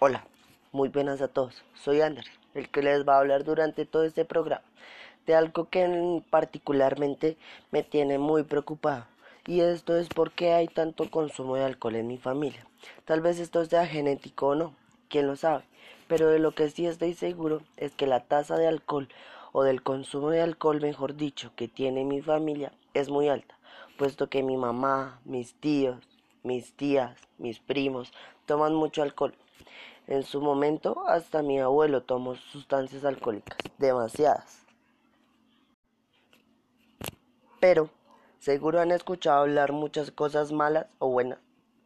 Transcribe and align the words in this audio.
Hola, 0.00 0.26
muy 0.72 0.88
buenas 0.88 1.20
a 1.20 1.28
todos. 1.28 1.62
Soy 1.74 2.00
Ander, 2.00 2.24
el 2.54 2.70
que 2.70 2.82
les 2.82 3.06
va 3.06 3.16
a 3.16 3.20
hablar 3.20 3.44
durante 3.44 3.84
todo 3.84 4.04
este 4.04 4.24
programa 4.24 4.64
de 5.26 5.34
algo 5.34 5.68
que 5.68 6.22
particularmente 6.30 7.36
me 7.70 7.82
tiene 7.82 8.18
muy 8.18 8.42
preocupado. 8.42 9.06
Y 9.46 9.60
esto 9.60 9.98
es 9.98 10.08
porque 10.08 10.54
hay 10.54 10.66
tanto 10.66 11.10
consumo 11.10 11.56
de 11.56 11.64
alcohol 11.64 11.96
en 11.96 12.06
mi 12.06 12.16
familia. 12.16 12.66
Tal 13.04 13.20
vez 13.20 13.38
esto 13.38 13.62
sea 13.66 13.86
genético 13.86 14.48
o 14.48 14.54
no, 14.54 14.74
quién 15.10 15.26
lo 15.26 15.36
sabe. 15.36 15.64
Pero 16.08 16.28
de 16.28 16.38
lo 16.38 16.54
que 16.54 16.70
sí 16.70 16.86
estoy 16.86 17.12
seguro 17.12 17.60
es 17.76 17.92
que 17.92 18.06
la 18.06 18.20
tasa 18.20 18.56
de 18.56 18.66
alcohol 18.66 19.10
o 19.52 19.62
del 19.62 19.82
consumo 19.82 20.30
de 20.30 20.40
alcohol, 20.40 20.80
mejor 20.80 21.16
dicho, 21.16 21.52
que 21.54 21.68
tiene 21.68 22.04
mi 22.04 22.22
familia 22.22 22.72
es 22.94 23.10
muy 23.10 23.28
alta, 23.28 23.58
puesto 23.98 24.30
que 24.30 24.42
mi 24.42 24.56
mamá, 24.56 25.20
mis 25.24 25.54
tíos, 25.54 26.08
mis 26.44 26.76
tías, 26.76 27.18
mis 27.38 27.58
primos 27.58 28.12
toman 28.46 28.74
mucho 28.74 29.02
alcohol. 29.02 29.34
En 30.06 30.22
su 30.22 30.40
momento, 30.40 31.02
hasta 31.08 31.42
mi 31.42 31.58
abuelo 31.58 32.02
tomó 32.02 32.36
sustancias 32.36 33.04
alcohólicas, 33.04 33.56
demasiadas. 33.78 34.62
Pero, 37.58 37.88
seguro 38.38 38.80
han 38.80 38.92
escuchado 38.92 39.40
hablar 39.40 39.72
muchas 39.72 40.10
cosas 40.10 40.52
malas 40.52 40.86
o 40.98 41.08
buenas 41.08 41.38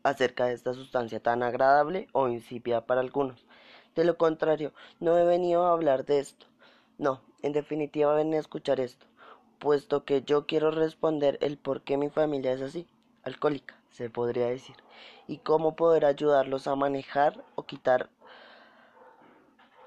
acerca 0.02 0.46
de 0.46 0.55
esta 0.55 0.74
sustancia 0.74 1.20
tan 1.20 1.43
agradable 1.43 2.09
o 2.12 2.29
insípida 2.29 2.84
para 2.87 3.01
algunos. 3.01 3.46
De 3.95 4.04
lo 4.04 4.16
contrario, 4.16 4.73
no 5.01 5.16
he 5.16 5.24
venido 5.24 5.65
a 5.65 5.73
hablar 5.73 6.04
de 6.04 6.18
esto. 6.18 6.46
No, 6.98 7.20
en 7.43 7.52
definitiva 7.52 8.15
ven 8.15 8.34
a 8.34 8.38
escuchar 8.38 8.80
esto, 8.80 9.06
puesto 9.59 10.04
que 10.04 10.23
yo 10.23 10.46
quiero 10.46 10.73
responder 10.73 11.38
el 11.43 11.59
por 11.59 11.82
qué 11.82 11.96
mi 11.96 12.10
familia 12.10 12.52
es 12.52 12.62
así, 12.62 12.88
alcohólica, 13.23 13.77
se 13.91 14.10
podría 14.10 14.47
decir, 14.47 14.77
y 15.27 15.38
cómo 15.38 15.77
poder 15.77 16.05
ayudarlos 16.05 16.66
a 16.66 16.77
manejar 16.77 17.45
o 17.54 17.65
quitar 17.65 18.10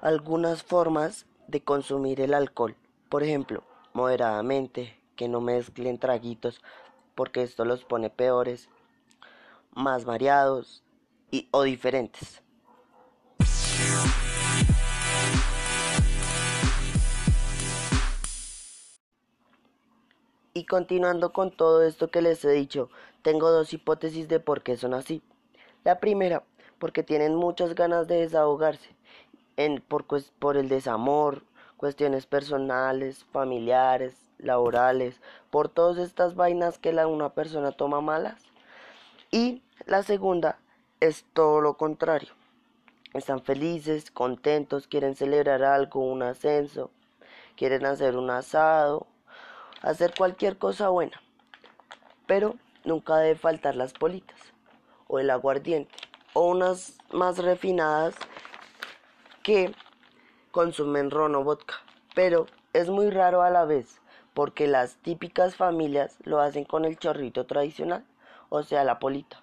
algunas 0.00 0.62
formas 0.62 1.26
de 1.46 1.62
consumir 1.62 2.20
el 2.20 2.34
alcohol. 2.34 2.76
Por 3.08 3.22
ejemplo, 3.22 3.62
moderadamente, 3.92 4.98
que 5.16 5.28
no 5.28 5.40
mezclen 5.40 5.98
traguitos, 5.98 6.60
porque 7.14 7.42
esto 7.42 7.64
los 7.64 7.84
pone 7.84 8.10
peores, 8.10 8.68
más 9.74 10.04
variados 10.04 10.82
y, 11.30 11.48
o 11.50 11.62
diferentes. 11.62 12.42
Y 20.54 20.64
continuando 20.66 21.32
con 21.32 21.50
todo 21.50 21.82
esto 21.82 22.10
que 22.10 22.20
les 22.20 22.44
he 22.44 22.50
dicho, 22.50 22.90
tengo 23.22 23.50
dos 23.50 23.72
hipótesis 23.72 24.28
de 24.28 24.40
por 24.40 24.62
qué 24.62 24.76
son 24.76 24.94
así. 24.94 25.22
La 25.84 25.98
primera, 25.98 26.42
porque 26.78 27.02
tienen 27.02 27.34
muchas 27.34 27.74
ganas 27.74 28.06
de 28.08 28.16
desahogarse, 28.16 28.94
en, 29.56 29.80
por, 29.80 30.06
por 30.38 30.56
el 30.56 30.68
desamor, 30.68 31.42
cuestiones 31.76 32.26
personales, 32.26 33.24
familiares, 33.32 34.14
laborales, 34.38 35.20
por 35.50 35.68
todas 35.68 35.98
estas 35.98 36.34
vainas 36.34 36.78
que 36.78 36.92
la, 36.92 37.06
una 37.06 37.30
persona 37.30 37.72
toma 37.72 38.00
malas. 38.00 38.42
Y 39.30 39.62
la 39.86 40.02
segunda 40.02 40.58
es 41.00 41.24
todo 41.32 41.60
lo 41.60 41.74
contrario. 41.76 42.32
Están 43.14 43.42
felices, 43.42 44.10
contentos, 44.10 44.86
quieren 44.86 45.16
celebrar 45.16 45.62
algo, 45.62 46.00
un 46.00 46.22
ascenso, 46.22 46.90
quieren 47.56 47.84
hacer 47.84 48.16
un 48.16 48.30
asado, 48.30 49.06
hacer 49.82 50.14
cualquier 50.16 50.56
cosa 50.58 50.88
buena. 50.88 51.20
Pero 52.26 52.54
nunca 52.84 53.16
debe 53.16 53.38
faltar 53.38 53.76
las 53.76 53.92
politas, 53.92 54.38
o 55.06 55.18
el 55.18 55.30
aguardiente, 55.30 55.94
o 56.34 56.46
unas 56.46 56.98
más 57.12 57.38
refinadas 57.38 58.14
que 59.42 59.74
consumen 60.50 61.10
ron 61.10 61.34
o 61.34 61.44
vodka. 61.44 61.74
Pero 62.14 62.46
es 62.72 62.88
muy 62.88 63.10
raro 63.10 63.42
a 63.42 63.50
la 63.50 63.64
vez, 63.64 64.00
porque 64.34 64.66
las 64.66 64.96
típicas 64.96 65.56
familias 65.56 66.16
lo 66.24 66.40
hacen 66.40 66.64
con 66.64 66.84
el 66.84 66.98
chorrito 66.98 67.46
tradicional, 67.46 68.04
o 68.48 68.62
sea, 68.62 68.84
la 68.84 68.98
polita, 68.98 69.42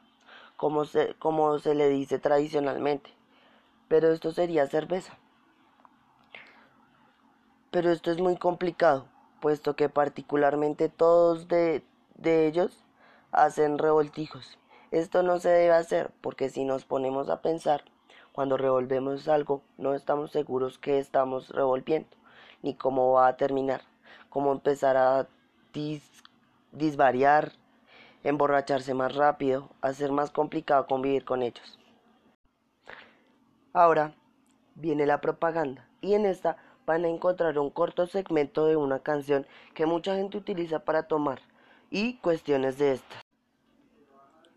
como 0.57 0.85
se, 0.85 1.15
como 1.15 1.59
se 1.59 1.75
le 1.75 1.89
dice 1.89 2.19
tradicionalmente. 2.19 3.11
Pero 3.87 4.11
esto 4.11 4.31
sería 4.31 4.67
cerveza. 4.67 5.17
Pero 7.71 7.91
esto 7.91 8.11
es 8.11 8.19
muy 8.19 8.37
complicado, 8.37 9.05
puesto 9.39 9.75
que 9.75 9.89
particularmente 9.89 10.89
todos 10.89 11.47
de, 11.47 11.83
de 12.15 12.47
ellos 12.47 12.83
hacen 13.31 13.77
revoltijos. 13.77 14.57
Esto 14.91 15.23
no 15.23 15.39
se 15.39 15.49
debe 15.49 15.73
hacer 15.73 16.11
porque 16.21 16.49
si 16.49 16.65
nos 16.65 16.85
ponemos 16.85 17.29
a 17.29 17.41
pensar, 17.41 17.83
cuando 18.31 18.57
revolvemos 18.57 19.27
algo 19.27 19.61
no 19.77 19.93
estamos 19.93 20.31
seguros 20.31 20.77
que 20.79 20.97
estamos 20.97 21.49
revolviendo, 21.49 22.09
ni 22.61 22.73
cómo 22.73 23.13
va 23.13 23.27
a 23.27 23.37
terminar, 23.37 23.81
cómo 24.29 24.51
empezar 24.51 24.97
a 24.97 25.27
disvariar, 26.71 27.53
emborracharse 28.23 28.93
más 28.93 29.15
rápido, 29.15 29.69
hacer 29.81 30.11
más 30.11 30.31
complicado 30.31 30.87
convivir 30.87 31.25
con 31.25 31.43
ellos. 31.43 31.77
Ahora 33.73 34.13
viene 34.75 35.05
la 35.05 35.21
propaganda 35.21 35.87
y 36.01 36.13
en 36.13 36.25
esta 36.25 36.57
van 36.85 37.05
a 37.05 37.09
encontrar 37.09 37.59
un 37.59 37.69
corto 37.69 38.07
segmento 38.07 38.65
de 38.65 38.75
una 38.75 38.99
canción 38.99 39.45
que 39.75 39.85
mucha 39.85 40.15
gente 40.15 40.37
utiliza 40.37 40.79
para 40.79 41.03
tomar 41.03 41.39
y 41.89 42.17
cuestiones 42.17 42.77
de 42.77 42.93
estas. 42.93 43.23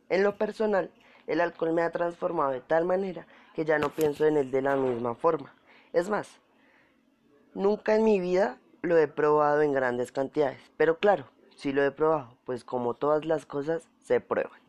En 0.09 0.23
lo 0.23 0.37
personal, 0.37 0.91
el 1.27 1.41
alcohol 1.41 1.73
me 1.73 1.83
ha 1.83 1.91
transformado 1.91 2.51
de 2.51 2.61
tal 2.61 2.85
manera 2.85 3.27
que 3.55 3.65
ya 3.65 3.79
no 3.79 3.91
pienso 3.91 4.27
en 4.27 4.37
él 4.37 4.51
de 4.51 4.63
la 4.63 4.77
misma 4.77 5.15
forma. 5.15 5.55
Es 5.93 6.09
más, 6.09 6.29
nunca 7.55 7.95
en 7.95 8.05
mi 8.05 8.21
vida 8.21 8.59
lo 8.83 8.99
he 8.99 9.09
probado 9.09 9.63
en 9.63 9.73
grandes 9.73 10.13
cantidades, 10.13 10.61
pero 10.77 10.99
claro, 10.99 11.27
sí 11.57 11.73
lo 11.73 11.83
he 11.85 11.91
probado, 11.91 12.37
pues 12.45 12.65
como 12.65 12.95
todas 12.95 13.25
las 13.25 13.47
cosas 13.47 13.89
se 14.03 14.21
prueban. 14.21 14.61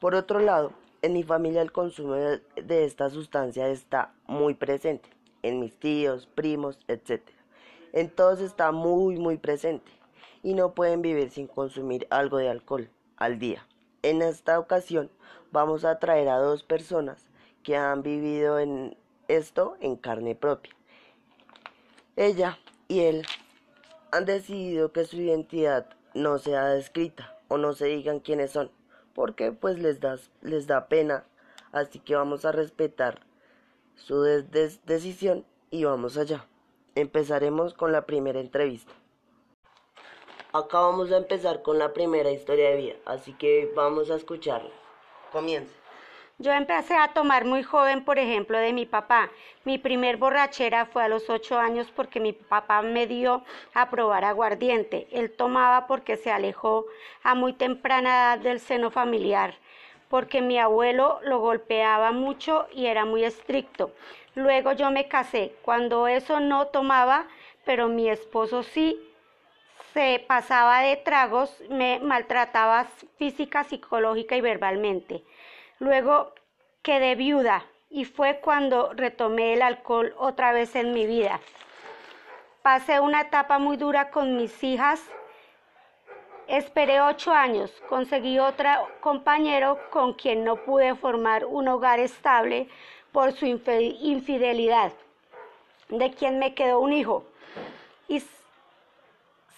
Por 0.00 0.14
otro 0.14 0.40
lado, 0.40 0.72
en 1.02 1.12
mi 1.12 1.22
familia 1.22 1.62
el 1.62 1.72
consumo 1.72 2.14
de, 2.14 2.84
esta 2.84 3.10
sustancia 3.10 3.68
está 3.68 4.12
muy 4.26 4.54
presente 4.54 5.08
en 5.42 5.60
mis 5.60 5.78
tíos, 5.78 6.26
primos, 6.26 6.78
etc. 6.88 7.22
En 7.92 8.10
todos 8.10 8.40
está 8.40 8.72
muy 8.72 9.16
muy 9.16 9.36
presente 9.36 9.92
y 10.46 10.54
no 10.54 10.74
pueden 10.74 11.02
vivir 11.02 11.32
sin 11.32 11.48
consumir 11.48 12.06
algo 12.08 12.36
de 12.36 12.48
alcohol 12.48 12.88
al 13.16 13.40
día. 13.40 13.66
En 14.02 14.22
esta 14.22 14.60
ocasión 14.60 15.10
vamos 15.50 15.84
a 15.84 15.98
traer 15.98 16.28
a 16.28 16.38
dos 16.38 16.62
personas 16.62 17.26
que 17.64 17.76
han 17.76 18.04
vivido 18.04 18.60
en 18.60 18.96
esto 19.26 19.76
en 19.80 19.96
carne 19.96 20.36
propia. 20.36 20.72
Ella 22.14 22.60
y 22.86 23.00
él 23.00 23.26
han 24.12 24.24
decidido 24.24 24.92
que 24.92 25.04
su 25.04 25.16
identidad 25.16 25.88
no 26.14 26.38
sea 26.38 26.66
descrita 26.66 27.36
o 27.48 27.58
no 27.58 27.72
se 27.72 27.86
digan 27.86 28.20
quiénes 28.20 28.52
son, 28.52 28.70
porque 29.16 29.50
pues 29.50 29.80
les 29.80 29.98
da, 29.98 30.16
les 30.42 30.68
da 30.68 30.86
pena, 30.86 31.24
así 31.72 31.98
que 31.98 32.14
vamos 32.14 32.44
a 32.44 32.52
respetar 32.52 33.18
su 33.96 34.22
decisión 34.22 35.44
y 35.72 35.82
vamos 35.82 36.16
allá. 36.16 36.46
Empezaremos 36.94 37.74
con 37.74 37.90
la 37.90 38.06
primera 38.06 38.38
entrevista. 38.38 38.92
Acá 40.56 40.80
vamos 40.80 41.12
a 41.12 41.18
empezar 41.18 41.60
con 41.60 41.78
la 41.78 41.92
primera 41.92 42.30
historia 42.30 42.70
de 42.70 42.76
vida, 42.76 42.94
así 43.04 43.34
que 43.34 43.70
vamos 43.76 44.10
a 44.10 44.14
escucharla. 44.14 44.70
Comience. 45.30 45.70
Yo 46.38 46.50
empecé 46.50 46.94
a 46.96 47.08
tomar 47.08 47.44
muy 47.44 47.62
joven, 47.62 48.02
por 48.06 48.18
ejemplo, 48.18 48.56
de 48.56 48.72
mi 48.72 48.86
papá. 48.86 49.28
Mi 49.64 49.76
primer 49.76 50.16
borrachera 50.16 50.86
fue 50.86 51.02
a 51.02 51.08
los 51.08 51.28
ocho 51.28 51.58
años 51.58 51.92
porque 51.94 52.20
mi 52.20 52.32
papá 52.32 52.80
me 52.80 53.06
dio 53.06 53.44
a 53.74 53.90
probar 53.90 54.24
aguardiente. 54.24 55.06
Él 55.10 55.30
tomaba 55.30 55.86
porque 55.86 56.16
se 56.16 56.32
alejó 56.32 56.86
a 57.22 57.34
muy 57.34 57.52
temprana 57.52 58.08
edad 58.08 58.38
del 58.38 58.58
seno 58.58 58.90
familiar 58.90 59.56
porque 60.08 60.40
mi 60.40 60.58
abuelo 60.58 61.18
lo 61.24 61.40
golpeaba 61.40 62.12
mucho 62.12 62.68
y 62.72 62.86
era 62.86 63.04
muy 63.04 63.24
estricto. 63.24 63.90
Luego 64.34 64.72
yo 64.72 64.90
me 64.90 65.08
casé. 65.08 65.54
Cuando 65.62 66.06
eso 66.06 66.38
no 66.38 66.68
tomaba, 66.68 67.26
pero 67.64 67.88
mi 67.88 68.08
esposo 68.08 68.62
sí 68.62 69.05
se 69.96 70.22
pasaba 70.28 70.80
de 70.82 70.96
tragos, 70.96 71.50
me 71.70 72.00
maltrataba 72.00 72.84
física, 73.16 73.64
psicológica 73.64 74.36
y 74.36 74.42
verbalmente. 74.42 75.24
Luego 75.78 76.34
quedé 76.82 77.14
viuda 77.14 77.64
y 77.88 78.04
fue 78.04 78.40
cuando 78.40 78.92
retomé 78.92 79.54
el 79.54 79.62
alcohol 79.62 80.14
otra 80.18 80.52
vez 80.52 80.76
en 80.76 80.92
mi 80.92 81.06
vida. 81.06 81.40
Pasé 82.60 83.00
una 83.00 83.22
etapa 83.22 83.58
muy 83.58 83.78
dura 83.78 84.10
con 84.10 84.36
mis 84.36 84.62
hijas 84.62 85.02
Esperé 86.46 87.00
ocho 87.00 87.32
años, 87.32 87.72
conseguí 87.88 88.38
otro 88.38 88.68
compañero 89.00 89.80
con 89.90 90.12
quien 90.12 90.44
no 90.44 90.54
pude 90.56 90.94
formar 90.94 91.44
un 91.44 91.66
hogar 91.66 91.98
estable 91.98 92.68
por 93.10 93.32
su 93.32 93.46
infidelidad, 93.46 94.92
de 95.88 96.12
quien 96.12 96.38
me 96.38 96.54
quedó 96.54 96.78
un 96.78 96.92
hijo. 96.92 97.24
Y 98.06 98.22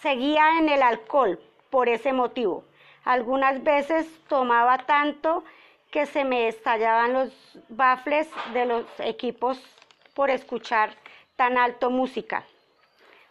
seguía 0.01 0.59
en 0.59 0.69
el 0.69 0.83
alcohol 0.83 1.41
por 1.71 1.89
ese 1.89 2.13
motivo. 2.13 2.65
Algunas 3.05 3.63
veces 3.63 4.07
tomaba 4.29 4.79
tanto 4.79 5.45
que 5.91 6.07
se 6.07 6.25
me 6.25 6.49
estallaban 6.49 7.13
los 7.13 7.59
bafles 7.69 8.29
de 8.53 8.67
los 8.67 8.85
equipos 8.99 9.61
por 10.15 10.31
escuchar 10.31 10.95
tan 11.37 11.57
alto 11.57 11.91
música. 11.91 12.45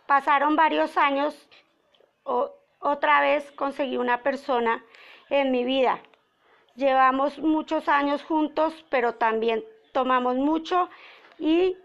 Pasaron 0.08 0.56
varios 0.56 0.98
años, 0.98 1.36
otra 2.80 3.22
vez 3.22 3.52
conseguí 3.52 3.98
una 3.98 4.24
persona 4.24 4.84
en 5.30 5.52
mi 5.52 5.64
vida. 5.66 6.00
Llevamos 6.75 7.38
muchos 7.40 7.88
años 7.88 8.24
juntos, 8.24 8.86
pero 8.90 9.16
también 9.16 9.64
tomamos 9.92 10.36
mucho 10.36 10.90
y 11.38 11.75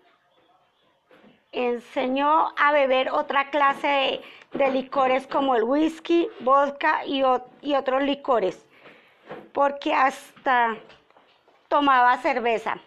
enseñó 1.52 2.52
a 2.56 2.72
beber 2.72 3.10
otra 3.10 3.50
clase 3.50 4.22
de, 4.52 4.70
licores 4.70 5.26
como 5.26 5.54
el 5.54 5.64
whisky, 5.64 6.28
vodka 6.40 7.04
y, 7.04 7.22
y 7.60 7.74
otros 7.74 8.02
licores, 8.02 8.66
porque 9.52 9.92
hasta 9.92 10.76
tomaba 11.68 12.16
cerveza, 12.18 12.78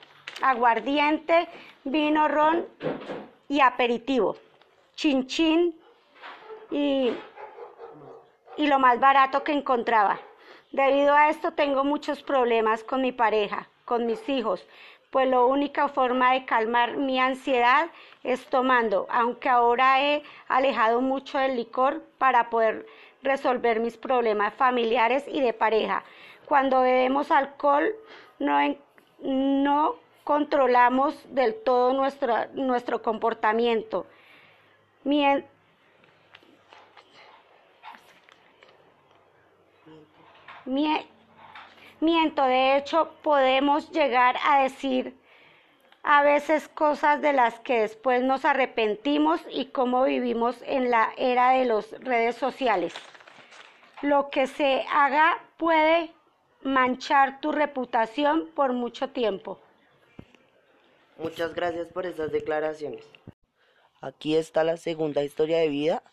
aguardiente, 0.42 1.48
vino, 1.84 2.28
ron 2.28 2.66
y 3.48 3.62
aperitivo, 3.62 4.36
chinchín 4.96 5.80
y, 6.72 7.14
y 8.58 8.68
lo 8.68 8.80
más 8.80 9.00
barato 9.00 9.44
que 9.44 9.54
encontraba. 9.54 10.20
Debido 10.72 11.14
a 11.14 11.30
esto 11.30 11.54
tengo 11.54 11.84
muchos 11.84 12.22
problemas 12.22 12.84
con 12.84 13.02
mi 13.02 13.12
pareja, 13.12 13.70
con 13.86 14.06
mis 14.06 14.28
hijos, 14.28 14.68
pues 15.16 15.30
la 15.30 15.40
única 15.40 15.88
forma 15.88 16.34
de 16.34 16.44
calmar 16.44 16.98
mi 16.98 17.22
ansiedad 17.22 17.88
es 18.22 18.46
tomando, 18.48 19.08
aunque 19.10 19.48
ahora 19.48 20.04
he 20.04 20.24
alejado 20.50 21.00
mucho 21.00 21.38
del 21.38 21.56
licor 21.56 22.02
para 22.18 22.50
poder 22.50 22.86
resolver 23.24 23.80
mis 23.80 23.96
problemas 23.96 24.54
familiares 24.56 25.24
y 25.30 25.40
de 25.40 25.54
pareja. 25.54 26.04
Cuando 26.46 26.82
bebemos 26.82 27.32
alcohol 27.32 27.96
no, 28.40 28.58
no 29.22 29.96
controlamos 30.26 31.16
del 31.34 31.64
todo 31.64 31.94
nuestro, 31.94 32.36
nuestro 32.52 33.02
comportamiento. 33.02 34.08
Miento, 42.00 42.44
de 42.44 42.78
hecho, 42.78 43.12
podemos 43.24 43.90
llegar 43.92 44.36
a 44.44 44.64
decir 44.64 45.16
a 46.04 46.22
veces 46.22 46.68
cosas 46.68 47.22
de 47.22 47.34
las 47.34 47.60
que 47.62 47.82
después 47.82 48.22
nos 48.22 48.46
arrepentimos 48.46 49.42
y 49.50 49.66
cómo 49.68 50.04
vivimos 50.04 50.56
en 50.66 50.92
la 50.92 51.12
era 51.18 51.52
de 51.52 51.66
las 51.66 51.92
redes 52.02 52.36
sociales. 52.36 52.94
Lo 54.02 54.30
que 54.30 54.46
se 54.46 54.86
haga 54.92 55.40
puede 55.58 56.12
manchar 56.62 57.40
tu 57.42 57.52
reputación 57.52 58.52
por 58.54 58.74
mucho 58.74 59.10
tiempo. 59.10 59.60
Muchas 61.18 61.56
gracias 61.56 61.88
por 61.88 62.06
esas 62.06 62.32
declaraciones. 62.32 63.06
Aquí 64.02 64.36
está 64.36 64.64
la 64.64 64.78
segunda 64.78 65.24
historia 65.24 65.58
de 65.58 65.70
vida 65.70 66.04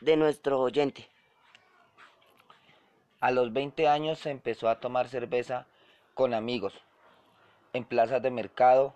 de 0.00 0.16
nuestro 0.16 0.60
oyente. 0.60 1.08
A 3.24 3.30
los 3.30 3.54
20 3.54 3.88
años 3.88 4.18
se 4.18 4.30
empezó 4.30 4.68
a 4.68 4.80
tomar 4.80 5.08
cerveza 5.08 5.66
con 6.12 6.34
amigos, 6.34 6.74
en 7.72 7.86
plazas 7.86 8.20
de 8.20 8.30
mercado, 8.30 8.92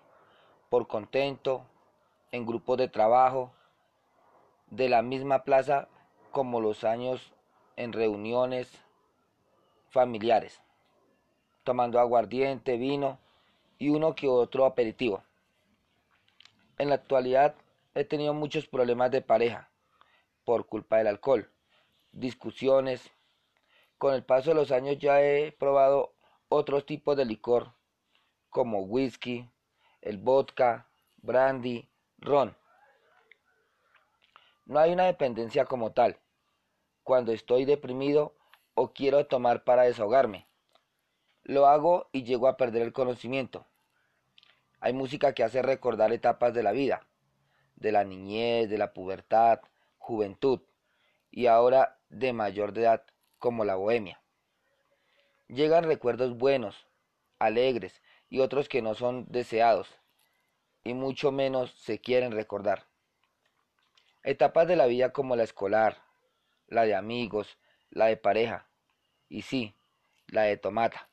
por 0.69 0.87
contento, 0.87 1.65
en 2.31 2.45
grupos 2.45 2.77
de 2.77 2.87
trabajo, 2.89 3.51
de 4.67 4.87
la 4.87 5.01
misma 5.01 5.45
plaza 5.45 5.87
como 6.29 6.61
los 6.61 6.83
años 6.83 7.33
en 7.75 7.91
reuniones 7.91 8.71
familiares, 9.89 10.61
tomando 11.63 11.99
aguardiente, 11.99 12.77
vino 12.77 13.17
y 13.79 13.89
uno 13.89 14.13
que 14.13 14.27
otro 14.27 14.65
aperitivo. 14.67 15.23
En 16.77 16.89
la 16.89 16.95
actualidad 16.95 17.55
he 17.95 18.03
tenido 18.03 18.35
muchos 18.35 18.67
problemas 18.67 19.09
de 19.09 19.23
pareja 19.23 19.71
por 20.45 20.67
culpa 20.67 20.97
del 20.97 21.07
alcohol, 21.07 21.49
discusiones, 22.11 23.11
con 23.99 24.13
el 24.13 24.23
paso 24.23 24.51
de 24.51 24.55
los 24.55 24.71
años 24.71 24.97
ya 24.97 25.21
he 25.21 25.51
probado 25.51 26.13
otros 26.47 26.85
tipos 26.85 27.17
de 27.17 27.25
licor 27.25 27.73
como 28.49 28.79
whisky, 28.79 29.47
el 30.01 30.17
vodka, 30.17 30.87
brandy, 31.17 31.87
ron. 32.17 32.55
No 34.65 34.79
hay 34.79 34.93
una 34.93 35.05
dependencia 35.05 35.65
como 35.65 35.91
tal. 35.91 36.17
Cuando 37.03 37.33
estoy 37.33 37.65
deprimido 37.65 38.35
o 38.73 38.93
quiero 38.93 39.27
tomar 39.27 39.65
para 39.65 39.83
desahogarme, 39.83 40.47
lo 41.43 41.67
hago 41.67 42.07
y 42.13 42.23
llego 42.23 42.47
a 42.47 42.55
perder 42.55 42.83
el 42.83 42.93
conocimiento. 42.93 43.67
Hay 44.79 44.93
música 44.93 45.33
que 45.33 45.43
hace 45.43 45.61
recordar 45.61 46.13
etapas 46.13 46.53
de 46.53 46.63
la 46.63 46.71
vida, 46.71 47.05
de 47.75 47.91
la 47.91 48.05
niñez, 48.05 48.69
de 48.69 48.77
la 48.77 48.93
pubertad, 48.93 49.59
juventud 49.97 50.61
y 51.31 51.47
ahora 51.47 51.99
de 52.09 52.31
mayor 52.31 52.71
de 52.71 52.81
edad 52.83 53.03
como 53.39 53.65
la 53.65 53.75
bohemia. 53.75 54.21
Llegan 55.47 55.85
recuerdos 55.85 56.37
buenos, 56.37 56.87
alegres 57.39 58.01
y 58.29 58.39
otros 58.39 58.69
que 58.69 58.81
no 58.81 58.93
son 58.93 59.25
deseados 59.29 59.99
y 60.83 60.93
mucho 60.93 61.31
menos 61.31 61.71
se 61.71 61.99
quieren 61.99 62.31
recordar. 62.31 62.85
Etapas 64.23 64.67
de 64.67 64.75
la 64.75 64.85
vida 64.85 65.11
como 65.11 65.35
la 65.35 65.43
escolar, 65.43 65.97
la 66.67 66.83
de 66.83 66.95
amigos, 66.95 67.57
la 67.89 68.05
de 68.05 68.17
pareja 68.17 68.67
y 69.27 69.41
sí, 69.41 69.75
la 70.27 70.43
de 70.43 70.57
tomata. 70.57 71.09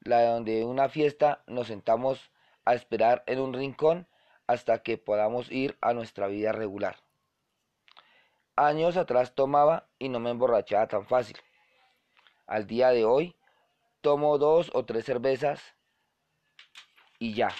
La 0.00 0.18
de 0.20 0.26
donde 0.26 0.64
una 0.64 0.88
fiesta 0.88 1.42
nos 1.46 1.68
sentamos 1.68 2.30
a 2.64 2.74
esperar 2.74 3.24
en 3.26 3.40
un 3.40 3.54
rincón 3.54 4.08
hasta 4.46 4.82
que 4.82 4.98
podamos 4.98 5.50
ir 5.50 5.76
a 5.80 5.94
nuestra 5.94 6.26
vida 6.26 6.52
regular. 6.52 7.05
Años 8.58 8.96
atrás 8.96 9.34
tomaba 9.34 9.86
y 9.98 10.08
no 10.08 10.18
me 10.18 10.30
emborrachaba 10.30 10.88
tan 10.88 11.06
fácil. 11.06 11.36
Al 12.46 12.66
día 12.66 12.88
de 12.88 13.04
hoy 13.04 13.36
tomo 14.00 14.38
dos 14.38 14.70
o 14.72 14.86
tres 14.86 15.04
cervezas 15.04 15.62
y 17.18 17.34
ya. 17.34 17.50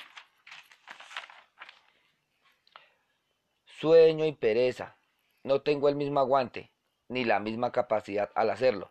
Sueño 3.66 4.24
y 4.24 4.32
pereza. 4.32 4.96
No 5.42 5.60
tengo 5.60 5.90
el 5.90 5.96
mismo 5.96 6.18
aguante 6.18 6.72
ni 7.08 7.26
la 7.26 7.40
misma 7.40 7.72
capacidad 7.72 8.30
al 8.34 8.48
hacerlo. 8.48 8.90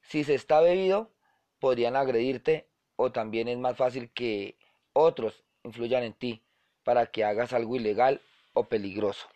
Si 0.00 0.24
se 0.24 0.34
está 0.34 0.62
bebido, 0.62 1.10
podrían 1.58 1.94
agredirte 1.94 2.70
o 2.96 3.12
también 3.12 3.48
es 3.48 3.58
más 3.58 3.76
fácil 3.76 4.10
que 4.12 4.56
otros 4.94 5.44
influyan 5.62 6.04
en 6.04 6.14
ti 6.14 6.42
para 6.84 7.04
que 7.04 7.22
hagas 7.22 7.52
algo 7.52 7.76
ilegal 7.76 8.22
o 8.54 8.64
peligroso. 8.64 9.28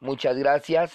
Muchas 0.00 0.36
gracias. 0.36 0.92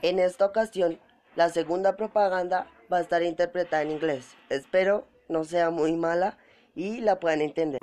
En 0.00 0.18
esta 0.18 0.46
ocasión, 0.46 1.00
la 1.34 1.48
segunda 1.48 1.96
propaganda 1.96 2.68
va 2.92 2.98
a 2.98 3.00
estar 3.00 3.22
interpretada 3.22 3.82
en 3.82 3.90
inglés. 3.90 4.36
Espero 4.48 5.06
no 5.28 5.44
sea 5.44 5.70
muy 5.70 5.92
mala 5.94 6.38
y 6.74 7.00
la 7.00 7.18
puedan 7.18 7.40
entender. 7.40 7.80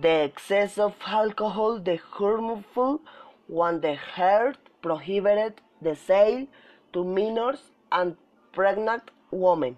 The 0.00 0.24
excess 0.24 0.78
of 0.78 0.94
alcohol, 1.06 1.82
the 1.82 1.98
harmful 1.98 3.00
one, 3.48 3.80
the 3.80 3.96
heart 3.96 4.58
prohibited 4.80 5.54
the 5.82 5.94
sale 5.94 6.46
to 6.92 7.04
minors 7.04 7.72
and 7.90 8.16
pregnant 8.52 9.10
women. 9.30 9.76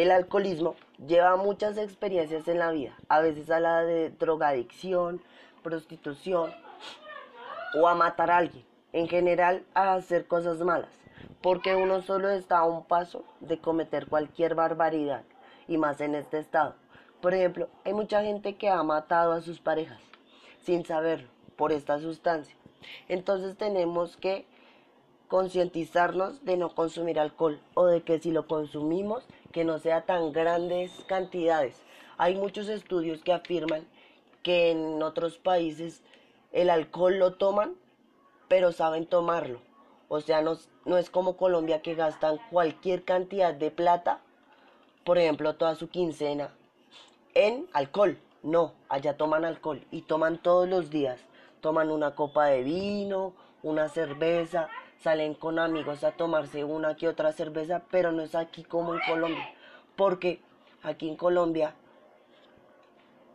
El 0.00 0.12
alcoholismo 0.12 0.76
lleva 1.06 1.36
muchas 1.36 1.76
experiencias 1.76 2.48
en 2.48 2.58
la 2.58 2.70
vida, 2.70 2.96
a 3.10 3.20
veces 3.20 3.50
a 3.50 3.60
la 3.60 3.82
de 3.82 4.08
drogadicción, 4.08 5.20
prostitución 5.62 6.54
o 7.78 7.86
a 7.86 7.94
matar 7.94 8.30
a 8.30 8.38
alguien, 8.38 8.64
en 8.94 9.08
general 9.08 9.62
a 9.74 9.92
hacer 9.92 10.26
cosas 10.26 10.56
malas, 10.60 10.88
porque 11.42 11.76
uno 11.76 12.00
solo 12.00 12.30
está 12.30 12.60
a 12.60 12.64
un 12.64 12.86
paso 12.86 13.24
de 13.40 13.58
cometer 13.58 14.06
cualquier 14.06 14.54
barbaridad, 14.54 15.22
y 15.68 15.76
más 15.76 16.00
en 16.00 16.14
este 16.14 16.38
estado. 16.38 16.76
Por 17.20 17.34
ejemplo, 17.34 17.68
hay 17.84 17.92
mucha 17.92 18.22
gente 18.22 18.56
que 18.56 18.70
ha 18.70 18.82
matado 18.82 19.32
a 19.32 19.42
sus 19.42 19.60
parejas 19.60 20.00
sin 20.62 20.86
saberlo 20.86 21.28
por 21.56 21.72
esta 21.72 21.98
sustancia. 21.98 22.56
Entonces 23.06 23.54
tenemos 23.58 24.16
que 24.16 24.46
concientizarnos 25.28 26.42
de 26.42 26.56
no 26.56 26.74
consumir 26.74 27.20
alcohol 27.20 27.60
o 27.74 27.84
de 27.84 28.02
que 28.02 28.18
si 28.18 28.30
lo 28.30 28.46
consumimos 28.46 29.26
que 29.52 29.64
no 29.64 29.78
sea 29.78 30.02
tan 30.02 30.32
grandes 30.32 30.92
cantidades. 31.06 31.82
Hay 32.18 32.36
muchos 32.36 32.68
estudios 32.68 33.22
que 33.22 33.32
afirman 33.32 33.86
que 34.42 34.70
en 34.70 35.02
otros 35.02 35.38
países 35.38 36.02
el 36.52 36.70
alcohol 36.70 37.18
lo 37.18 37.34
toman, 37.34 37.74
pero 38.48 38.72
saben 38.72 39.06
tomarlo. 39.06 39.60
O 40.08 40.20
sea, 40.20 40.42
no, 40.42 40.56
no 40.84 40.98
es 40.98 41.10
como 41.10 41.36
Colombia 41.36 41.82
que 41.82 41.94
gastan 41.94 42.38
cualquier 42.50 43.04
cantidad 43.04 43.54
de 43.54 43.70
plata, 43.70 44.20
por 45.04 45.18
ejemplo, 45.18 45.54
toda 45.54 45.74
su 45.74 45.88
quincena 45.88 46.50
en 47.34 47.66
alcohol. 47.72 48.18
No, 48.42 48.72
allá 48.88 49.16
toman 49.16 49.44
alcohol 49.44 49.84
y 49.90 50.02
toman 50.02 50.38
todos 50.38 50.68
los 50.68 50.90
días. 50.90 51.20
Toman 51.60 51.90
una 51.90 52.14
copa 52.14 52.46
de 52.46 52.62
vino, 52.62 53.34
una 53.62 53.88
cerveza, 53.88 54.68
salen 55.02 55.34
con 55.34 55.58
amigos 55.58 56.04
a 56.04 56.12
tomarse 56.12 56.64
una 56.64 56.96
que 56.96 57.08
otra 57.08 57.32
cerveza, 57.32 57.82
pero 57.90 58.12
no 58.12 58.22
es 58.22 58.34
aquí 58.34 58.64
como 58.64 58.94
en 58.94 59.00
Colombia. 59.06 59.48
Porque 59.96 60.40
aquí 60.82 61.08
en 61.08 61.16
Colombia 61.16 61.74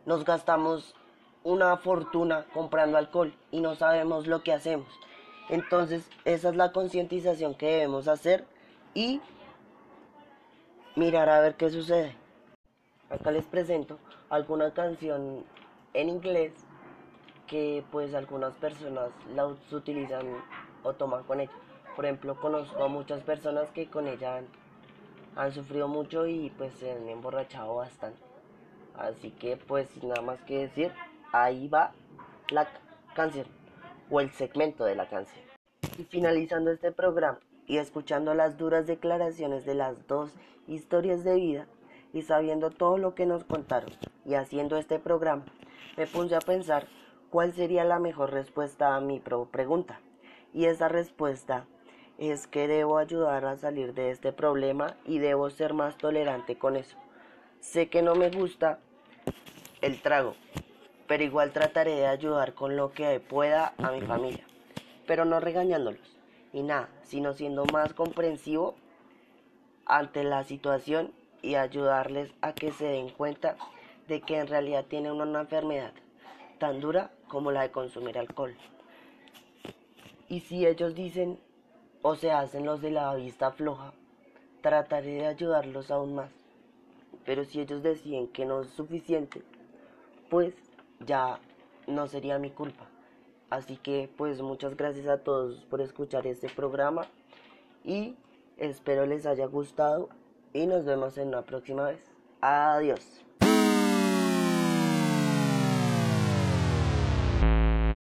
nos 0.04 0.24
gastamos 0.24 0.94
una 1.42 1.76
fortuna 1.76 2.44
comprando 2.52 2.98
alcohol 2.98 3.34
y 3.50 3.60
no 3.60 3.74
sabemos 3.74 4.26
lo 4.26 4.42
que 4.42 4.52
hacemos. 4.52 4.88
Entonces, 5.48 6.08
esa 6.24 6.48
es 6.48 6.56
la 6.56 6.72
concientización 6.72 7.54
que 7.54 7.66
debemos 7.66 8.08
hacer 8.08 8.44
y 8.94 9.20
mirar 10.96 11.28
a 11.28 11.40
ver 11.40 11.54
qué 11.54 11.70
sucede. 11.70 12.16
Acá 13.10 13.30
les 13.30 13.44
presento 13.44 13.98
alguna 14.28 14.72
canción 14.72 15.44
en 15.94 16.08
inglés 16.08 16.52
que 17.46 17.84
pues 17.92 18.14
algunas 18.14 18.54
personas 18.54 19.10
la 19.34 19.46
utilizan 19.46 20.26
o 20.86 20.94
toman 20.94 21.24
con 21.24 21.40
ella. 21.40 21.52
Por 21.94 22.04
ejemplo, 22.04 22.38
conozco 22.40 22.84
a 22.84 22.88
muchas 22.88 23.22
personas 23.22 23.70
que 23.70 23.88
con 23.88 24.06
ella 24.06 24.36
han, 24.36 24.46
han 25.34 25.52
sufrido 25.52 25.88
mucho 25.88 26.26
y 26.26 26.50
pues 26.50 26.74
se 26.74 26.92
han 26.92 27.08
emborrachado 27.08 27.74
bastante. 27.76 28.20
Así 28.96 29.30
que 29.30 29.56
pues 29.56 30.02
nada 30.02 30.22
más 30.22 30.40
que 30.42 30.58
decir, 30.58 30.92
ahí 31.32 31.68
va 31.68 31.92
la 32.50 32.68
canción 33.14 33.46
o 34.10 34.20
el 34.20 34.30
segmento 34.30 34.84
de 34.84 34.94
la 34.94 35.08
canción. 35.08 35.44
Y 35.98 36.04
finalizando 36.04 36.70
este 36.70 36.92
programa 36.92 37.38
y 37.66 37.78
escuchando 37.78 38.34
las 38.34 38.56
duras 38.56 38.86
declaraciones 38.86 39.64
de 39.64 39.74
las 39.74 40.06
dos 40.06 40.34
historias 40.66 41.24
de 41.24 41.34
vida 41.34 41.66
y 42.12 42.22
sabiendo 42.22 42.70
todo 42.70 42.98
lo 42.98 43.14
que 43.14 43.26
nos 43.26 43.44
contaron 43.44 43.90
y 44.24 44.34
haciendo 44.34 44.76
este 44.76 44.98
programa, 44.98 45.44
me 45.96 46.06
puse 46.06 46.34
a 46.36 46.40
pensar 46.40 46.86
cuál 47.30 47.52
sería 47.52 47.84
la 47.84 47.98
mejor 47.98 48.32
respuesta 48.32 48.96
a 48.96 49.00
mi 49.00 49.20
pregunta. 49.20 50.00
Y 50.56 50.64
esa 50.64 50.88
respuesta 50.88 51.66
es 52.16 52.46
que 52.46 52.66
debo 52.66 52.96
ayudar 52.96 53.44
a 53.44 53.58
salir 53.58 53.92
de 53.92 54.10
este 54.10 54.32
problema 54.32 54.96
y 55.04 55.18
debo 55.18 55.50
ser 55.50 55.74
más 55.74 55.98
tolerante 55.98 56.56
con 56.56 56.76
eso. 56.76 56.96
Sé 57.60 57.90
que 57.90 58.00
no 58.00 58.14
me 58.14 58.30
gusta 58.30 58.78
el 59.82 60.00
trago, 60.00 60.34
pero 61.06 61.22
igual 61.22 61.52
trataré 61.52 61.96
de 61.96 62.06
ayudar 62.06 62.54
con 62.54 62.74
lo 62.74 62.90
que 62.92 63.20
pueda 63.20 63.74
a 63.76 63.90
mi 63.90 64.00
familia, 64.00 64.46
pero 65.06 65.26
no 65.26 65.40
regañándolos 65.40 66.16
y 66.54 66.62
nada, 66.62 66.88
sino 67.02 67.34
siendo 67.34 67.66
más 67.66 67.92
comprensivo 67.92 68.76
ante 69.84 70.24
la 70.24 70.42
situación 70.44 71.12
y 71.42 71.56
ayudarles 71.56 72.32
a 72.40 72.54
que 72.54 72.72
se 72.72 72.86
den 72.86 73.10
cuenta 73.10 73.58
de 74.08 74.22
que 74.22 74.38
en 74.38 74.46
realidad 74.46 74.86
tienen 74.86 75.20
una 75.20 75.42
enfermedad 75.42 75.92
tan 76.58 76.80
dura 76.80 77.10
como 77.28 77.52
la 77.52 77.60
de 77.60 77.70
consumir 77.72 78.16
alcohol. 78.16 78.56
Y 80.28 80.40
si 80.40 80.66
ellos 80.66 80.94
dicen 80.94 81.38
o 82.02 82.16
se 82.16 82.30
hacen 82.30 82.64
los 82.64 82.80
de 82.80 82.90
la 82.90 83.14
vista 83.14 83.52
floja, 83.52 83.92
trataré 84.60 85.14
de 85.14 85.26
ayudarlos 85.26 85.90
aún 85.90 86.14
más. 86.14 86.30
Pero 87.24 87.44
si 87.44 87.60
ellos 87.60 87.82
deciden 87.82 88.28
que 88.28 88.44
no 88.44 88.62
es 88.62 88.68
suficiente, 88.70 89.42
pues 90.28 90.54
ya 91.04 91.38
no 91.86 92.06
sería 92.06 92.38
mi 92.38 92.50
culpa. 92.50 92.86
Así 93.50 93.76
que 93.76 94.10
pues 94.16 94.42
muchas 94.42 94.76
gracias 94.76 95.06
a 95.06 95.18
todos 95.18 95.64
por 95.66 95.80
escuchar 95.80 96.26
este 96.26 96.48
programa 96.48 97.06
y 97.84 98.16
espero 98.56 99.06
les 99.06 99.26
haya 99.26 99.46
gustado 99.46 100.08
y 100.52 100.66
nos 100.66 100.84
vemos 100.84 101.16
en 101.18 101.28
una 101.28 101.42
próxima 101.42 101.84
vez. 101.84 102.00
Adiós. 102.40 103.25